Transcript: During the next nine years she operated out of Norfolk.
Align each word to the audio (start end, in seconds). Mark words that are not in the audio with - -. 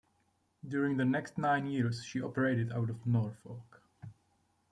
During 0.67 0.97
the 0.97 1.05
next 1.05 1.37
nine 1.37 1.67
years 1.67 2.03
she 2.03 2.23
operated 2.23 2.71
out 2.71 2.89
of 2.89 3.05
Norfolk. 3.05 3.83